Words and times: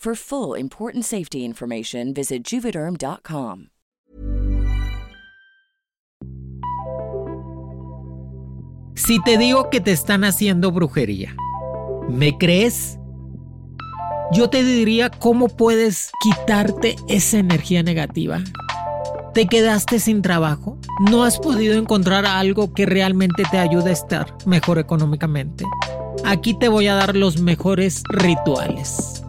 For 0.00 0.14
full 0.14 0.58
important 0.58 1.04
safety 1.04 1.44
information, 1.44 2.14
visit 2.14 2.42
juvederm.com. 2.42 3.66
Si 8.94 9.22
te 9.22 9.36
digo 9.36 9.68
que 9.68 9.82
te 9.82 9.92
están 9.92 10.24
haciendo 10.24 10.72
brujería, 10.72 11.36
¿me 12.08 12.38
crees? 12.38 12.98
Yo 14.32 14.48
te 14.48 14.64
diría 14.64 15.10
cómo 15.10 15.48
puedes 15.48 16.10
quitarte 16.22 16.96
esa 17.08 17.36
energía 17.36 17.82
negativa. 17.82 18.40
¿Te 19.34 19.48
quedaste 19.48 19.98
sin 19.98 20.22
trabajo? 20.22 20.78
¿No 21.10 21.24
has 21.24 21.38
podido 21.38 21.76
encontrar 21.76 22.24
algo 22.24 22.72
que 22.72 22.86
realmente 22.86 23.42
te 23.50 23.58
ayude 23.58 23.90
a 23.90 23.92
estar 23.92 24.34
mejor 24.46 24.78
económicamente? 24.78 25.66
Aquí 26.24 26.58
te 26.58 26.68
voy 26.68 26.86
a 26.86 26.94
dar 26.94 27.16
los 27.16 27.38
mejores 27.38 28.02
rituales. 28.08 29.19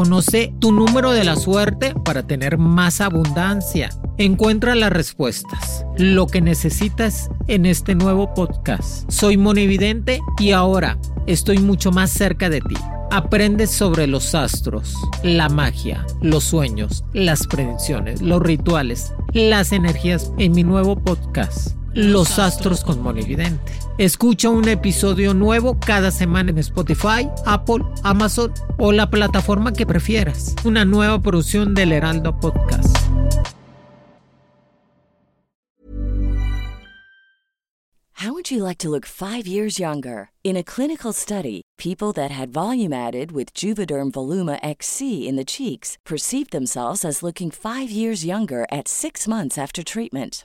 Conoce 0.00 0.54
tu 0.60 0.72
número 0.72 1.12
de 1.12 1.24
la 1.24 1.36
suerte 1.36 1.92
para 2.06 2.26
tener 2.26 2.56
más 2.56 3.02
abundancia. 3.02 3.90
Encuentra 4.16 4.74
las 4.74 4.90
respuestas, 4.90 5.84
lo 5.98 6.26
que 6.26 6.40
necesitas 6.40 7.28
en 7.48 7.66
este 7.66 7.94
nuevo 7.94 8.32
podcast. 8.32 9.04
Soy 9.10 9.36
Monividente 9.36 10.20
y 10.38 10.52
ahora 10.52 10.96
estoy 11.26 11.58
mucho 11.58 11.92
más 11.92 12.10
cerca 12.10 12.48
de 12.48 12.62
ti. 12.62 12.76
Aprende 13.10 13.66
sobre 13.66 14.06
los 14.06 14.34
astros, 14.34 14.94
la 15.22 15.50
magia, 15.50 16.06
los 16.22 16.44
sueños, 16.44 17.04
las 17.12 17.46
predicciones, 17.46 18.22
los 18.22 18.40
rituales, 18.40 19.12
las 19.34 19.70
energías 19.70 20.32
en 20.38 20.52
mi 20.52 20.64
nuevo 20.64 20.96
podcast. 20.96 21.76
Los 21.94 22.38
Astros 22.38 22.84
con 22.84 23.02
Monividente. 23.02 23.72
Escucha 23.98 24.48
un 24.48 24.68
episodio 24.68 25.34
nuevo 25.34 25.78
cada 25.80 26.10
semana 26.10 26.50
en 26.50 26.58
Spotify, 26.58 27.28
Apple, 27.46 27.84
Amazon 28.04 28.52
o 28.78 28.92
la 28.92 29.10
plataforma 29.10 29.72
que 29.72 29.86
prefieras. 29.86 30.54
Una 30.64 30.84
nueva 30.84 31.20
producción 31.20 31.74
del 31.74 31.92
Heraldo 31.92 32.38
Podcast. 32.38 32.96
How 38.22 38.34
would 38.34 38.50
you 38.50 38.62
like 38.62 38.76
to 38.78 38.90
look 38.90 39.06
five 39.06 39.46
years 39.46 39.78
younger? 39.78 40.30
In 40.44 40.54
a 40.54 40.62
clinical 40.62 41.14
study, 41.14 41.62
people 41.78 42.12
that 42.12 42.30
had 42.30 42.52
volume 42.52 42.92
added 42.92 43.32
with 43.32 43.54
Juvederm 43.54 44.10
Voluma 44.10 44.58
XC 44.62 45.26
in 45.26 45.36
the 45.36 45.44
cheeks 45.44 45.96
perceived 46.04 46.52
themselves 46.52 47.02
as 47.02 47.22
looking 47.22 47.50
five 47.50 47.90
years 47.90 48.26
younger 48.26 48.66
at 48.70 48.88
six 48.88 49.26
months 49.26 49.56
after 49.56 49.82
treatment. 49.82 50.44